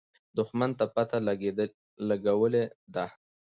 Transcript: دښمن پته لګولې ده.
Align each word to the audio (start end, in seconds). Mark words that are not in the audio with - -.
دښمن 0.37 0.71
پته 0.95 1.17
لګولې 2.09 2.63
ده. 2.93 3.05